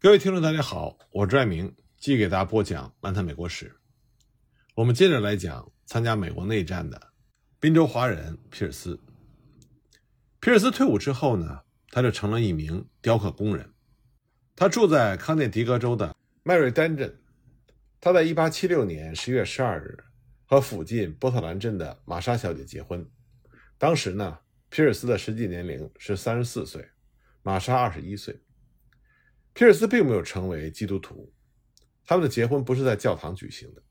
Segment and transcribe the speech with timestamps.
[0.00, 3.66] 各位听众，大家好，我是爱明，继续给大家播讲《漫谈美国史》。
[4.76, 7.12] 我们接着来讲参加美国内战的
[7.58, 9.00] 宾州华人皮尔斯。
[10.38, 13.68] 皮尔斯退伍之后呢，他就成了一名雕刻工人。
[14.54, 17.20] 他住在康涅狄格州的麦瑞丹镇。
[18.00, 20.04] 他在1876年10月12日
[20.44, 23.04] 和附近波特兰镇的玛莎小姐结婚。
[23.76, 24.38] 当时呢，
[24.70, 26.88] 皮尔斯的实际年龄是34岁，
[27.42, 28.40] 玛莎21岁。
[29.58, 31.32] 皮尔斯并没有成为基督徒，
[32.04, 33.82] 他们的结婚不是在教堂举行的，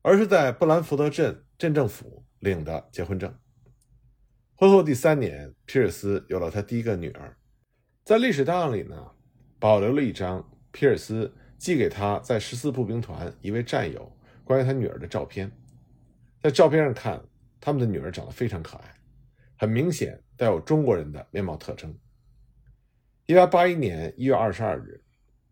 [0.00, 3.38] 而是在布兰福德镇镇政府领的结婚证。
[4.54, 7.36] 婚后第三年，皮尔斯有了他第一个女儿。
[8.02, 8.96] 在历史档案里呢，
[9.58, 14.10] 保留了一张皮尔斯寄给他在十四步兵团一位战友
[14.42, 15.52] 关于他女儿的照片。
[16.42, 17.22] 在照片上看，
[17.60, 18.94] 他们的女儿长得非常可爱，
[19.58, 21.94] 很明显带有中国人的面貌特征。
[23.30, 25.02] 一八八一年一月二十二日，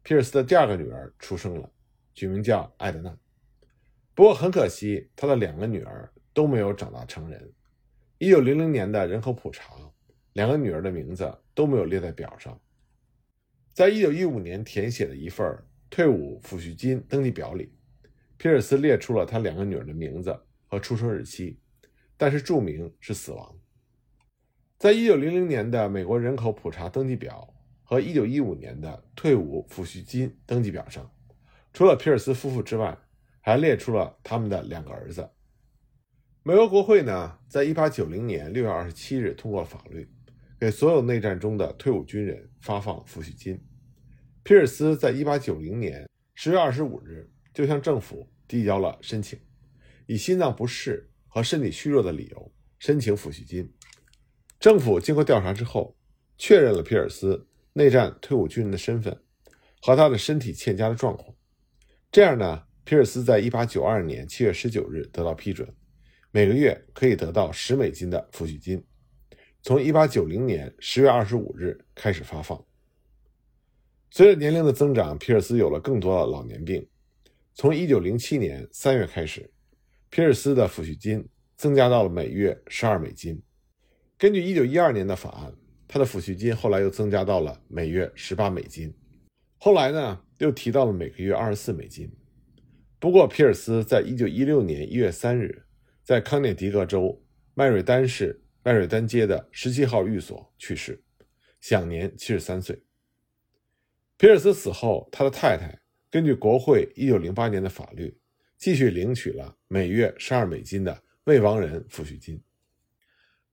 [0.02, 1.70] 皮尔斯的第二个女儿出生了，
[2.14, 3.14] 取名叫艾德娜。
[4.14, 7.52] 不过很可惜，他的两个女儿都没有长大成人。
[8.16, 9.74] 一九零零年的人口普查，
[10.33, 12.58] 两个女儿的名字都没有列在表上。
[13.74, 15.46] 在一九一五年填写的一份
[15.90, 17.70] 退伍抚恤金登记表里，
[18.38, 20.34] 皮尔斯列出了他两个女儿的名字
[20.66, 21.61] 和出生日期，
[22.16, 23.55] 但是注明是死亡。
[24.78, 27.52] 在一九零零年的美国人口普查登记表。
[27.89, 31.09] 和1915年的退伍抚恤金登记表上，
[31.73, 32.98] 除了皮尔斯夫妇之外，
[33.41, 35.31] 还列出了他们的两个儿子。
[36.42, 40.11] 美国国会呢，在1890年6月27日通过法律，
[40.59, 43.64] 给所有内战中的退伍军人发放抚恤金。
[44.42, 49.39] 皮尔斯在1890年10月25日就向政府递交了申请，
[50.07, 53.73] 以心脏不适和身体虚弱的理由申请抚恤金。
[54.59, 55.97] 政府经过调查之后，
[56.37, 57.47] 确认了皮尔斯。
[57.77, 59.14] 内战退伍军人的身份
[59.82, 61.36] 和他的身体欠佳的状况，
[62.10, 65.68] 这样呢，皮尔斯在一八九二年七月十九日得到批准，
[66.30, 68.83] 每个月可以得到十美金的抚恤金，
[69.62, 72.64] 从一八九零年十月二十五日开始发放。
[74.11, 76.89] 随着年龄的增长，皮尔斯有了更多的老年病。
[77.55, 79.52] 从一九零七年三月开始，
[80.08, 81.28] 皮尔斯的抚恤金
[81.58, 83.42] 增加到了每月十二美金。
[84.17, 85.52] 根据一九一二年的法案。
[85.89, 88.92] 他的抚恤金后来又增加到了每月十八美金，
[89.58, 92.11] 后来呢又提到了每个月二十四美金。
[92.98, 95.64] 不过，皮尔斯在一九一六年一月三日，
[96.02, 97.23] 在康涅狄格州
[97.55, 101.02] 麦瑞丹市麦瑞丹街的十七号寓所去世，
[101.61, 102.83] 享年七十三岁。
[104.17, 105.79] 皮尔斯死后，他的太太
[106.11, 108.19] 根据国会一九零八年的法律，
[108.57, 112.42] 继续领取了每月十二美金的未亡人抚恤金。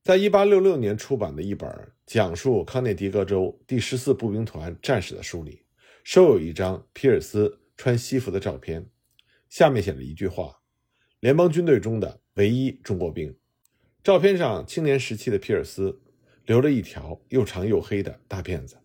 [0.04, 1.66] 在一八六六年出版的一本
[2.04, 5.62] 讲述康涅狄格州第十四步兵团战士的书里，
[6.02, 8.86] 收有一张皮尔斯穿西服的照片，
[9.48, 10.60] 下面写了一句话
[11.20, 13.34] ：“联邦军队中的唯一中国兵。”
[14.04, 16.02] 照片上青年时期的皮尔斯
[16.44, 18.76] 留着一条又长又黑的大辫子。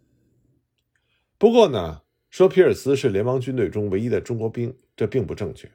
[1.38, 5.70] 不过呢，说皮尔斯是联邦军队中唯一的中国兵，这并不正确。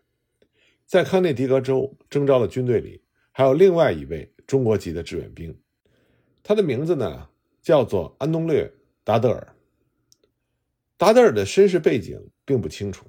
[0.86, 4.30] 在康涅狄格州征召的军队里，还有另外一位。
[4.46, 5.58] 中国籍的志愿兵，
[6.42, 7.28] 他的名字呢
[7.62, 8.66] 叫做安东略·
[9.02, 9.56] 达德尔。
[10.96, 13.06] 达德尔的身世背景并不清楚，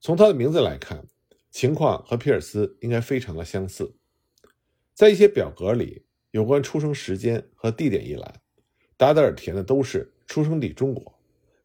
[0.00, 1.06] 从他的名字来看，
[1.50, 3.94] 情况和皮尔斯应该非常的相似。
[4.94, 8.40] 在一些表格里，有关出生时间和地点一栏，
[8.96, 11.18] 达德尔填的都是出生地中国，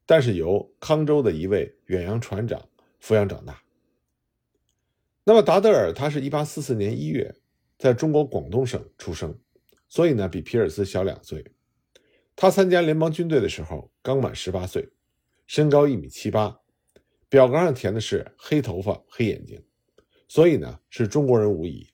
[0.05, 2.67] 但是由康州的一位远洋船长
[3.01, 3.61] 抚养长大。
[5.23, 7.35] 那么达德尔他是一八四四年一月。
[7.77, 9.37] 在中国广东省出生，
[9.87, 11.45] 所以呢比皮尔斯小两岁。
[12.35, 14.89] 他参加联邦军队的时候刚满十八岁，
[15.45, 16.59] 身高一米七八。
[17.29, 19.61] 表格上填的是黑头发、黑眼睛，
[20.29, 21.85] 所以呢是中国人无疑。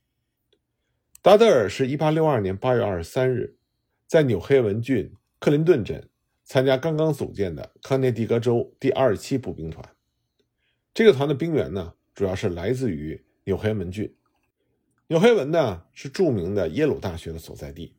[1.24, 3.58] 达德尔是一八六二年八月二十三日，
[4.06, 6.08] 在纽黑文郡克林顿镇
[6.44, 9.84] 参加刚刚组建的康涅狄格州第二十七步兵团。
[10.94, 14.14] 这个团的兵员呢，主要是来自于纽黑文郡。
[15.14, 17.96] 纽黑文呢是著名的耶鲁大学的所在地，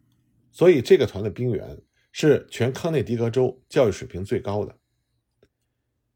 [0.50, 1.81] 所以这个团的兵员
[2.11, 4.76] 是全康涅狄格州教育水平最高的。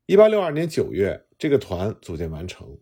[0.07, 2.77] 一八六二年九月，这个团组建完成。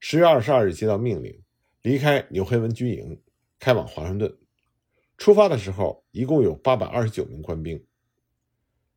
[0.00, 1.42] 十月二十二日接到命令，
[1.80, 3.18] 离开纽黑文军营，
[3.58, 4.36] 开往华盛顿。
[5.16, 7.82] 出发的时候，一共有八百二十九名官兵。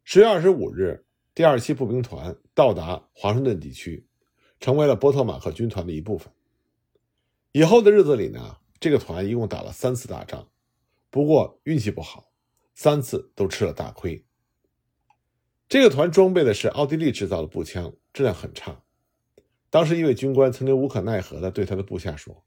[0.04, 4.06] 十月二十五日，第二期步兵团到达华盛顿地区，
[4.60, 6.30] 成为了波特马克军团的一部分。
[7.52, 10.50] 以后的日子里呢，这个团一共打了三次大仗，
[11.10, 12.32] 不过运气不好，
[12.76, 14.24] 三次都吃了大亏。
[15.68, 18.84] 这个团装备的是奥地利制造的步枪，质量很差。
[19.72, 22.44] 当时一位军官曾经无可奈何地对他的部下说：“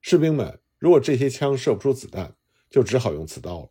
[0.00, 2.36] 士兵们，如果这些枪射不出子弹，
[2.68, 3.70] 就只好用刺刀了。”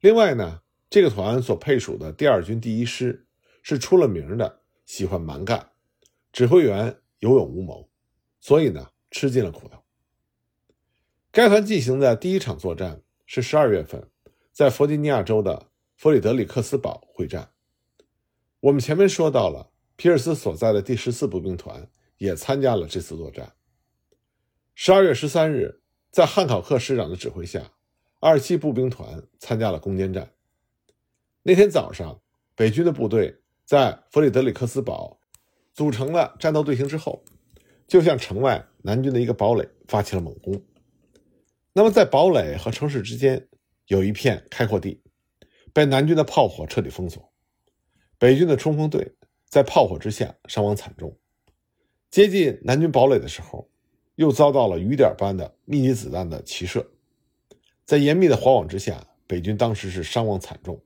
[0.00, 3.26] 另外呢，这个团所配属的第二军第一师
[3.62, 5.70] 是出了名的喜欢蛮干，
[6.32, 7.88] 指挥员有勇无谋，
[8.40, 9.78] 所以呢吃尽了苦头。
[11.30, 14.10] 该团进行的第一场作战是十二月份，
[14.52, 17.52] 在弗吉尼亚州的弗里德里克斯堡会战。
[18.58, 21.88] 我们前面说到了，皮尔斯所在的第十四步兵团
[22.18, 23.52] 也参加了这次作战。
[24.74, 25.80] 十二月十三日，
[26.10, 27.70] 在汉考克师长的指挥下，
[28.18, 30.32] 二七步兵团参加了攻坚战。
[31.44, 32.20] 那天早上，
[32.56, 35.20] 北军的部队在弗里德里克斯堡
[35.72, 37.22] 组成了战斗队形之后，
[37.86, 40.62] 就向城外南军的一个堡垒发起了猛攻。
[41.72, 43.48] 那么，在堡垒和城市之间
[43.86, 45.00] 有一片开阔地，
[45.72, 47.32] 被南军的炮火彻底封锁。
[48.18, 49.16] 北军的冲锋队
[49.48, 51.18] 在炮火之下伤亡惨重，
[52.10, 53.70] 接近南军堡垒的时候，
[54.16, 56.86] 又遭到了雨点般的密集子弹的齐射。
[57.86, 60.78] 在严密的火网之下，北军当时是伤亡惨重。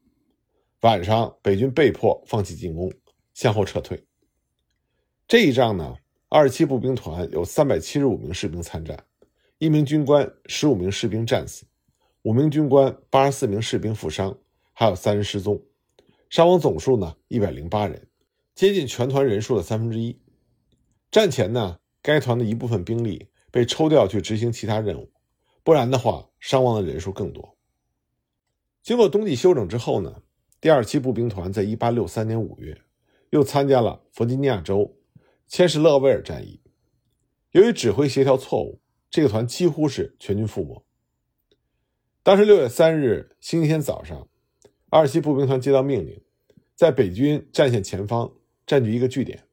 [0.82, 2.92] 晚上，北军被迫放弃进攻，
[3.34, 4.04] 向后撤退。
[5.26, 5.96] 这一仗呢，
[6.30, 9.02] 二十七步兵团有三百七十五名士兵参战，
[9.56, 11.64] 一名军官、十五名士兵战死，
[12.20, 14.36] 五名军官、八十四名士兵负伤，
[14.74, 15.58] 还有三人失踪。
[16.28, 18.06] 伤亡总数呢，一百零八人，
[18.54, 20.20] 接近全团人数的三分之一。
[21.10, 25.10] 战前呢，该团的一部分兵力被抽调去执行其他任务，
[25.64, 27.56] 不然的话，伤亡的人数更多。
[28.82, 30.20] 经过冬季休整之后呢，
[30.60, 32.78] 第二七步兵团在一八六三年五月
[33.30, 34.94] 又参加了弗吉尼亚州
[35.48, 36.60] 千什勒维尔战役。
[37.50, 38.80] 由于指挥协调错误，
[39.10, 40.84] 这个团几乎是全军覆没。
[42.22, 44.28] 当时六月三日星期天早上。
[44.90, 46.22] 二七步兵团接到命令，
[46.74, 48.32] 在北军战线前方
[48.66, 49.44] 占据一个据点，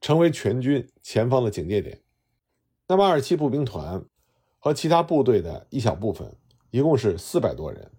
[0.00, 2.00] 成为全军前方的警戒点。
[2.88, 4.04] 那么，二七步兵团
[4.58, 6.36] 和其他部队的一小部分，
[6.72, 7.92] 一共是四百多人，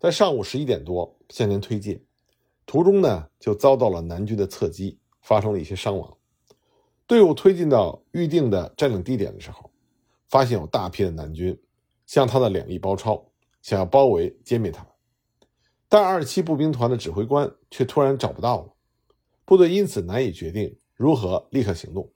[0.00, 2.04] 在上午十一点多向前推进，
[2.66, 6.18] 途中呢就遭到了南军的侧击，发生了一些伤亡。
[7.12, 9.70] 队伍推进到预定的占领地点的时候，
[10.30, 11.60] 发现有大批的南军
[12.06, 13.22] 向他的两翼包抄，
[13.60, 14.90] 想要包围歼灭他们。
[15.90, 18.72] 但二七步兵团的指挥官却突然找不到了，
[19.44, 22.10] 部队因此难以决定如何立刻行动。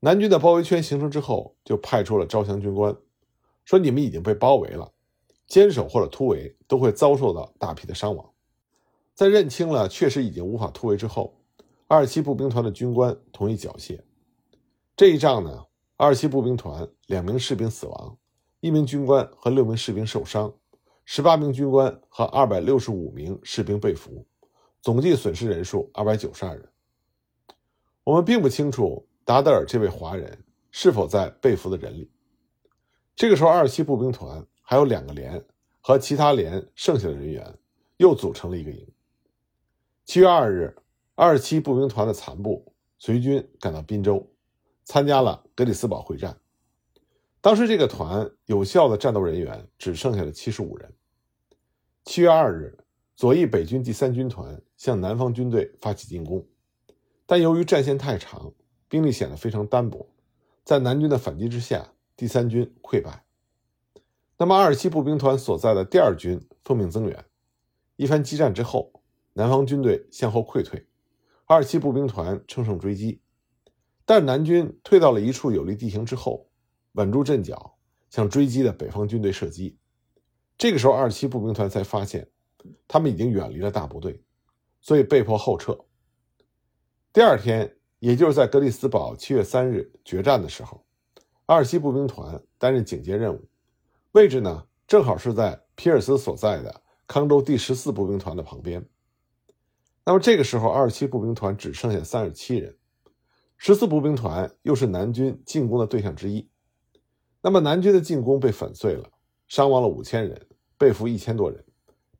[0.00, 2.96] 南军的包围圈形成之后，就派出了招降军官，
[3.66, 4.90] 说：“你们已经被包围了，
[5.46, 8.26] 坚守或者突围都会遭受到大批的伤亡。”
[9.12, 11.38] 在认清了确实已经无法突围之后，
[11.88, 14.00] 二七步兵团的军官同意缴械。
[14.96, 15.66] 这一仗呢，
[15.96, 18.18] 二七步兵团两名士兵死亡，
[18.60, 20.52] 一名军官和六名士兵受伤。
[21.04, 24.26] 十八名军官和二百六十五名士兵被俘，
[24.82, 26.68] 总计损失人数二百九十二人。
[28.02, 30.36] 我们并不清楚达德尔这位华人
[30.72, 32.10] 是否在被俘的人里。
[33.14, 35.40] 这个时候，二七步兵团还有两个连
[35.80, 37.56] 和其他连剩下的人员
[37.98, 38.84] 又组成了一个营。
[40.04, 40.76] 七月二日，
[41.18, 44.30] 二七步兵团的残部随军赶到滨州，
[44.84, 46.38] 参加了格里斯堡会战。
[47.40, 50.92] 当时这个团有效的战斗人员只剩下了七十五人。
[52.04, 52.78] 七月二日，
[53.14, 56.46] 左翼北军第三军团向南方军队发起进攻，
[57.24, 58.52] 但由于战线太长，
[58.86, 60.06] 兵力显得非常单薄，
[60.64, 63.24] 在南军的反击之下，第三军溃败。
[64.36, 67.24] 那么，二十七步兵团所在的第二军奉命增援，
[67.96, 68.92] 一番激战之后，
[69.32, 70.86] 南方军队向后溃退，
[71.46, 73.20] 二七步兵团乘胜追击，
[74.04, 76.48] 但南军退到了一处有利地形之后。
[76.92, 77.76] 稳住阵脚，
[78.08, 79.76] 向追击的北方军队射击。
[80.56, 82.26] 这个时候，二七步兵团才发现，
[82.88, 84.24] 他们已经远离了大部队，
[84.80, 85.78] 所以被迫后撤。
[87.12, 90.86] 第二天，也就是在格里斯堡七月三日决战的时候，
[91.44, 93.46] 二七步兵团担任警戒任务，
[94.12, 98.82] 位置呢正好是在皮尔斯所在的康州第十四步兵团的旁边。
[100.08, 102.76] 那么这个时候，二七步兵团只剩下三十七人，
[103.56, 106.48] 十四步兵团又是南军进攻的对象之一。
[107.42, 109.10] 那么南军的进攻被粉碎了，
[109.48, 110.46] 伤亡了五千人，
[110.78, 111.64] 被俘一千多人，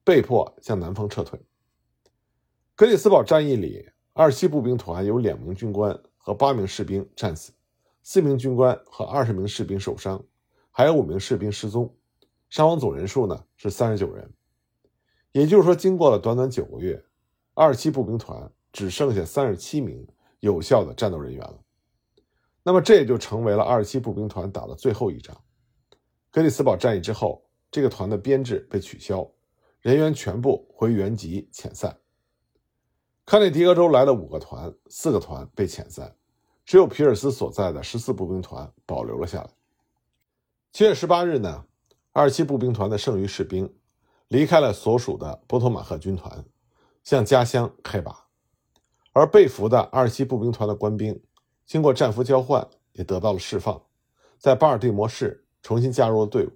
[0.02, 1.40] 被迫向南方撤退。
[2.74, 7.52] 格里斯堡战役里，二七步兵团有两名军官和八名士兵战死，
[8.02, 10.24] 四名军官和二十名士兵受伤，
[10.72, 11.94] 还有五名士兵失踪，
[12.50, 14.28] 伤亡总人数呢是三十九人。
[15.30, 17.04] 也就是说，经过了短短九个月，
[17.58, 20.06] 二七步兵团只剩下三十七名
[20.40, 21.58] 有效的战斗人员了。
[22.62, 25.34] 那么这也就成为了二七步兵团打的最后一仗。
[26.30, 29.26] 格里斯堡战役之后，这个团的编制被取消，
[29.80, 31.96] 人员全部回原籍遣散。
[33.24, 36.14] 康涅狄格州来了五个团，四个团被遣散，
[36.66, 39.50] 只有皮尔斯所在的十四步兵团保留了下来。
[40.72, 41.64] 七月十八日呢，
[42.12, 43.74] 二七步兵团的剩余士兵
[44.28, 46.44] 离开了所属的波托马赫军团，
[47.06, 48.26] 向家乡开拔，
[49.12, 51.22] 而被俘的二七步兵团的官兵
[51.64, 53.80] 经过战俘交换，也得到了释放，
[54.40, 56.50] 在巴尔的摩市重新加入了队伍。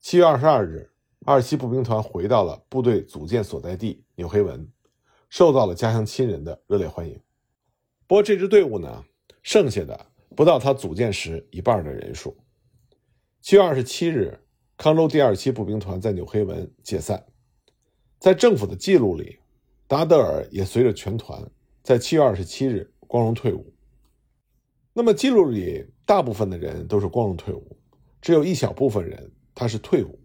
[0.00, 0.90] 七月二十二日，
[1.24, 4.68] 二七步兵团回到了部队组建所在地纽黑文，
[5.28, 7.14] 受到了家乡亲人的热烈欢迎。
[8.08, 9.04] 不过，这支队伍呢，
[9.44, 12.36] 剩下的不到他组建时一半的人数。
[13.40, 14.36] 七月二十七日，
[14.76, 17.24] 康州第二七步兵团在纽黑文解散。
[18.18, 19.38] 在政府的记录里，
[19.86, 21.42] 达德尔也随着全团
[21.82, 23.72] 在七月二十七日光荣退伍。
[24.92, 27.76] 那么，记录里大部分的人都是光荣退伍，
[28.20, 30.18] 只有一小部分人他是退伍，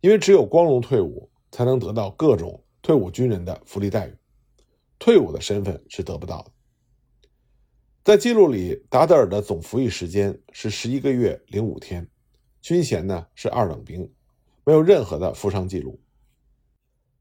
[0.00, 4.14] 因为只有光荣退伍才能得到各种退伍军人的福利待遇，
[4.98, 6.50] 退伍的身份是得不到的。
[8.02, 12.06] 在记录里，达德尔的总服役时间是十一个月零五天。
[12.60, 14.10] 军衔呢是二等兵，
[14.64, 16.00] 没有任何的负伤记录。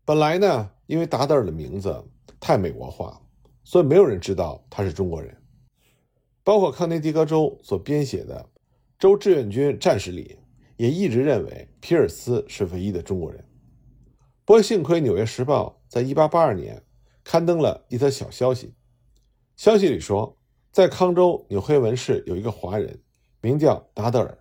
[0.06, 2.04] 本来呢，因为达德尔的名字
[2.40, 3.22] 太美国化，
[3.64, 5.34] 所以没有人知道他是中国人。
[6.44, 8.50] 包括康涅狄格州所编写的
[9.00, 10.38] 州志愿军战士里，
[10.76, 13.42] 也一直认为皮尔斯是唯一的中国人。
[14.44, 16.84] 不过幸亏《纽约时报》在1882年
[17.24, 18.74] 刊登了一则小消息，
[19.56, 20.38] 消息里说，
[20.74, 23.00] 在康州纽黑文市有一个华人，
[23.40, 24.38] 名叫达德尔。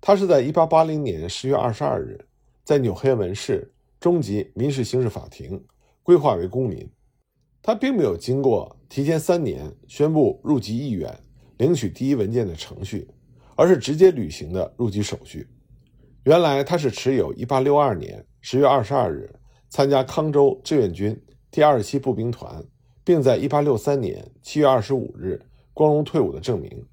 [0.00, 2.28] 他是在1880年10月22日，
[2.64, 5.64] 在纽黑文市中级民事刑事法庭
[6.02, 6.88] 规划为公民。
[7.62, 11.12] 他并没有经过提前三年宣布入籍意愿、
[11.58, 13.08] 领取第一文件的程序，
[13.56, 15.46] 而是直接履行的入籍手续。
[16.24, 19.34] 原来他是持有1862年10月22日
[19.68, 22.64] 参加康州志愿军第二十七步兵团，
[23.04, 26.86] 并在1863年7月25日光荣退伍的证明。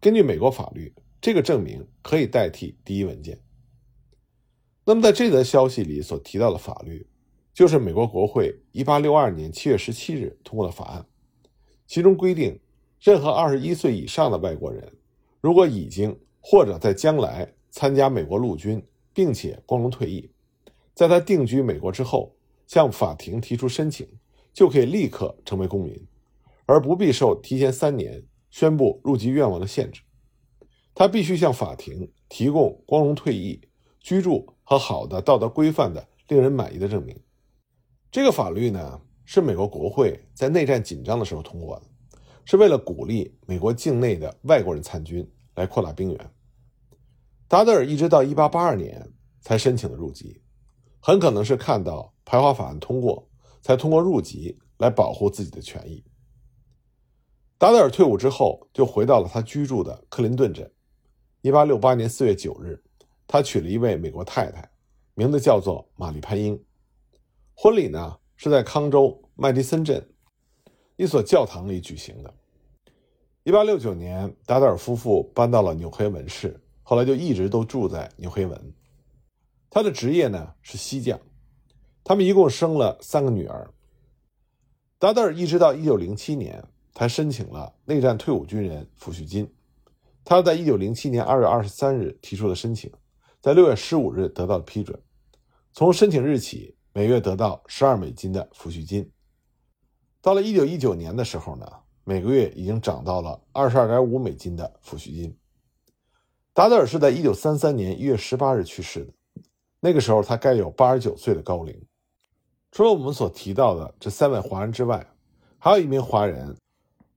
[0.00, 0.92] 根据美国法律。
[1.24, 3.40] 这个证明可以代替第一文件。
[4.86, 7.06] 那么，在这则消息里所提到的法律，
[7.54, 11.06] 就是美国国会1862年7月17日通过的法案，
[11.86, 12.60] 其中规定，
[13.00, 14.92] 任何21岁以上的外国人，
[15.40, 20.30] 如果已经或者在将来参加美国陆军，并且光荣退役，
[20.92, 22.36] 在他定居美国之后，
[22.66, 24.06] 向法庭提出申请，
[24.52, 26.06] 就可以立刻成为公民，
[26.66, 30.02] 而不必受提前三年宣布入籍愿望的限制。
[30.94, 33.60] 他必须向法庭提供光荣退役、
[33.98, 37.16] 居住和好的道德规范的令人满意的证明。
[38.10, 41.86] 这个法律呢，是美国国会在内战紧张的时候通过的，
[42.44, 46.30] 是为了鼓励美国境内的外国人参军，来扩大兵源。
[47.46, 50.40] 达德尔一直到1882年才申请的入籍，
[51.00, 53.28] 很可能是看到排华法案通过，
[53.62, 56.02] 才通过入籍来保护自己的权益。
[57.58, 60.70] 达德尔退伍之后，就回到了他居住的克林顿镇。
[61.42, 62.82] 一八六八年四月九日，
[63.26, 64.68] 他娶了一位美国太太，
[65.14, 66.62] 名字叫做玛丽潘英。
[67.54, 70.08] 婚礼呢是在康州麦迪森镇
[70.96, 72.34] 一所教堂里举行的。
[73.42, 78.74] 一八六九年，达德尔夫妇搬到了纽黑文市，后来就一直都住在纽黑文。
[79.68, 81.20] 他的职业呢是西将。
[82.02, 83.70] 他们一共生了三个女儿。
[84.98, 86.62] 达德尔一直到一九零七年
[86.94, 89.52] 才申请了内战退伍军人抚恤金。
[90.24, 92.90] 他在一九零七年二月二十三日提出了申请，
[93.44, 94.98] 在六月十五日得到了批准。
[95.74, 99.12] 从申请日起，每月得到十二美金的抚恤金。
[100.22, 101.66] 到了一九一九年的时候呢，
[102.04, 105.36] 每个月已经涨到了二十二点五美金的抚恤金。
[106.54, 109.12] 达德尔是在一九三三年一月十八日去世的，
[109.78, 111.78] 那个时候他该有八十九岁的高龄。
[112.70, 115.06] 除了我们所提到的这三位华人之外，
[115.58, 116.56] 还有一名华人，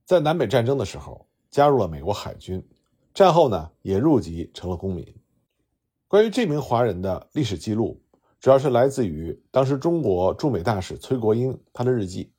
[0.04, 2.62] 在南北战争的时候加入了美国海军。
[3.14, 5.17] 战后呢，也入籍成了公民。
[6.08, 8.00] 关于这名华人的历史记录，
[8.40, 12.32] 主要是来自于当时中国驻美大使崔国英他的日记。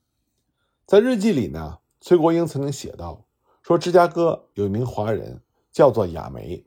[0.88, 3.24] 在日记里呢，崔国英曾经写道
[3.62, 5.40] ：“说芝加哥有一名华人
[5.72, 6.66] 叫做亚梅，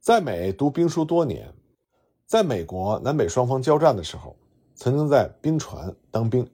[0.00, 1.50] 在美读兵书多年，
[2.26, 4.36] 在美国南北双方交战的时候，
[4.74, 6.46] 曾经在兵船当兵，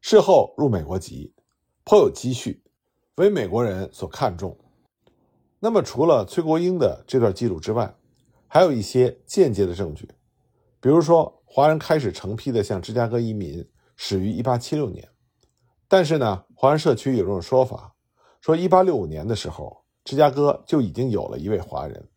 [0.00, 1.34] 事后入美国籍，
[1.84, 2.62] 颇有积蓄，
[3.16, 4.56] 为美国人所看重。”
[5.60, 7.94] 那么，除了崔国英的这段记录之外，
[8.48, 10.08] 还有一些间接的证据，
[10.80, 15.08] 比如说，华人开始成批的向芝加哥移民始于1876年，
[15.88, 17.94] 但是呢，华人社区有这种说法，
[18.40, 22.08] 说1865年的时候，芝加哥就已经有了一位华人，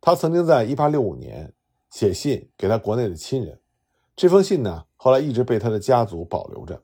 [0.00, 1.52] 他曾经在1865年
[1.90, 3.60] 写信给他国内的亲人，
[4.16, 6.82] 这封信呢，后来一直被他的家族保留着。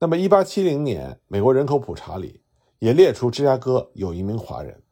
[0.00, 2.42] 那么，1870年美国人口普查里
[2.78, 4.82] 也列出芝加哥有一名华人，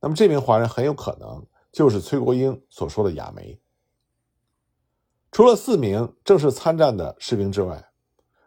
[0.00, 3.60] 那么这名华人很有可能就是崔国英所说的亚梅。
[5.32, 7.84] 除了四名正式参战的士兵之外，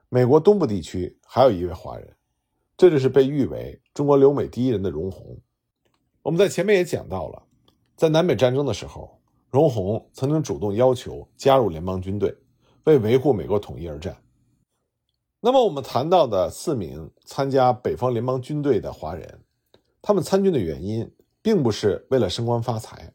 [0.07, 2.15] 美国东部地区还有一位华人，
[2.77, 5.37] 这就是被誉为中国留美第一人的荣闳。
[6.21, 7.43] 我们在前面也讲到了，
[7.97, 12.33] 在南北战争的时候，荣闳曾经主动要求加入联邦军队，
[12.85, 14.15] 为维护美国统一而战。
[15.41, 19.43] 那么，我们谈到的四名参加北方联邦军队的华人，
[20.01, 23.13] 他们参军的原因并不是为了升官发财，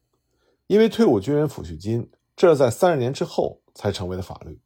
[0.72, 4.58] 因为退伍军人抚恤金这是在三十年之后才成为的法律。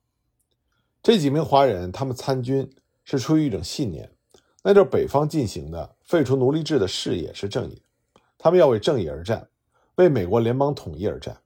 [1.02, 2.72] 这几名华人，他们参军
[3.02, 4.14] 是出于一种信念，
[4.62, 9.48] 那就是北方进行的废除奴隶制的事业是正义的，他们要为正义而战，
[9.96, 11.36] 为美国联邦统一而战。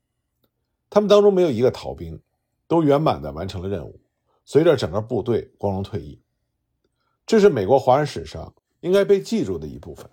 [0.90, 2.20] 他们当中没有一个逃兵，
[2.68, 3.98] 都圆满的完成了任务，
[4.44, 6.20] 随着整个部队光荣退役。
[7.24, 10.06] 这是美国华人史上应该被记住的一部分。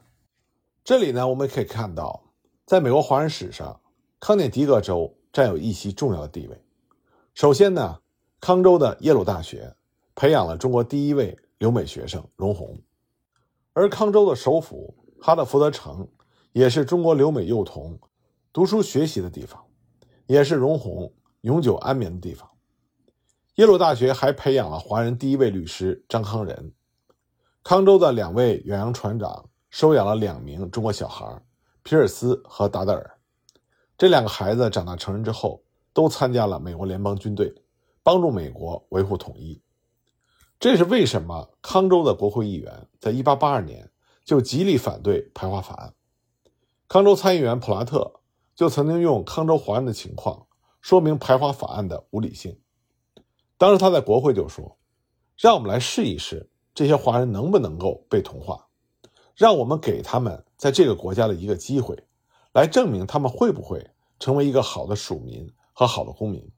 [0.86, 2.32] 这里呢，我们可以看到，
[2.66, 3.82] 在美国华人史上，
[4.20, 6.62] 康涅狄格州占有一席重要的地位。
[7.34, 8.00] 首先呢。
[8.40, 9.76] 康州的耶鲁大学
[10.14, 12.80] 培养了中国第一位留美学生荣闳，
[13.74, 16.08] 而康州的首府哈德福德城
[16.52, 18.00] 也是中国留美幼童
[18.54, 19.60] 读书学习的地方，
[20.28, 22.48] 也是荣闳永久安眠的地方。
[23.56, 26.72] 耶鲁大学还培养了华人第一位律师张康仁。
[27.64, 31.42] 康州的两位远洋船长收养了两名中国小孩
[31.82, 33.17] 皮尔斯和达德尔，
[33.98, 35.64] 这两个孩子长大成人之后，
[35.94, 37.54] 都参加了美国联邦军队。
[38.04, 39.62] 帮助美国维护统一，
[40.62, 43.92] 这是为什么康州的国会议员在1882年
[44.24, 45.94] 就极力反对排华法案。
[46.88, 48.22] 康州参议员普拉特
[48.56, 50.48] 就曾经用康州华人的情况
[50.80, 52.58] 说明排华法案的无理性。
[53.58, 54.78] 当时他在国会就说
[55.36, 58.70] ：“让我们来试一试这些华人能不能够被同化，
[59.36, 62.08] 让我们给他们在这个国家的一个机会，
[62.58, 66.50] 来证明他们会不会成为一个好的属民和好的公民。”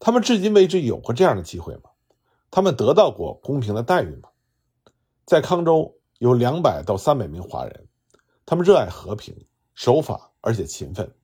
[0.00, 1.90] 他们至今为止有过这样的机会吗？
[2.50, 4.30] 他们得到过公平的待遇吗？
[5.26, 7.86] 在康州有两百到三百名华人，
[8.46, 9.36] 他们热爱和平、
[9.74, 11.14] 守法，而且勤奋。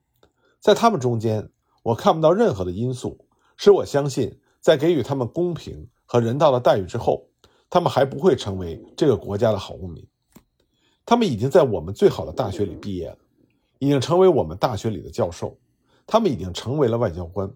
[0.60, 1.50] 在他们中间，
[1.82, 7.26] 我看不到任何的因素使我相信，在给予他们公平和人道的待遇之后，
[7.70, 10.06] 他们还不会成为这个国家的好公民。
[11.06, 13.18] 他们已经在我们最好的大学里毕业了，
[13.80, 15.58] 已经成为我们大学里的教授，
[16.06, 17.50] 他们已经成为了外交官。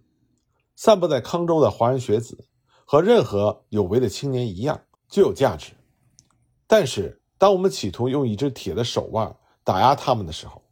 [0.74, 2.46] 散布在康州的华人学子
[2.84, 5.72] 和任何有为的青年一样具有价值，
[6.66, 10.62] 但是当我们企图用一只铁的手腕打压他们的时候，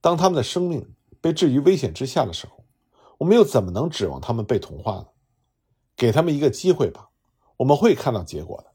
[0.00, 2.62] 当他们的生命被置于危险之下的时候，
[3.16, 5.06] 我们又怎么能指望他们被同化呢？
[5.96, 7.08] 给他们一个机会吧，
[7.56, 8.66] 我们会看到结果的。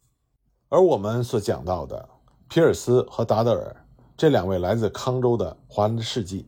[0.70, 2.10] 而我们所讲到的
[2.50, 3.83] 皮尔斯和达德尔
[4.24, 6.48] 这两位来自康州的华人的事迹，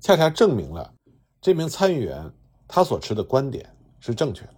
[0.00, 0.90] 恰恰证明了
[1.38, 2.32] 这名参议员。
[2.66, 4.54] 他所持的观点是正确的。